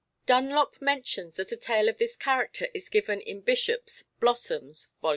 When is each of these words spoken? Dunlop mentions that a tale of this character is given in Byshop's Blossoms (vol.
Dunlop 0.25 0.81
mentions 0.81 1.35
that 1.35 1.51
a 1.51 1.55
tale 1.55 1.87
of 1.87 1.99
this 1.99 2.15
character 2.17 2.69
is 2.73 2.89
given 2.89 3.21
in 3.21 3.43
Byshop's 3.43 4.05
Blossoms 4.19 4.87
(vol. 4.99 5.09